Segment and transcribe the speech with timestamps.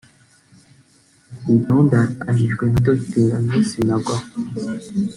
[1.47, 4.25] Iyi gahunda yatangijwe na Dr Agnes Binagwaho